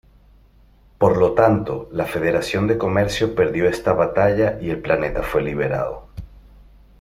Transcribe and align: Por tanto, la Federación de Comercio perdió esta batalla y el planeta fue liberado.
Por 0.97 1.35
tanto, 1.35 1.87
la 1.91 2.05
Federación 2.07 2.65
de 2.65 2.79
Comercio 2.79 3.35
perdió 3.35 3.69
esta 3.69 3.93
batalla 3.93 4.57
y 4.59 4.71
el 4.71 4.81
planeta 4.81 5.21
fue 5.21 5.43
liberado. 5.43 6.07